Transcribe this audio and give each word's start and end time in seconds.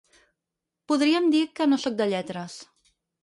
Podríem 0.91 1.27
dir 1.35 1.43
que 1.59 1.69
no 1.73 1.79
soc 1.85 1.99
de 2.01 2.09
lletres. 2.15 2.57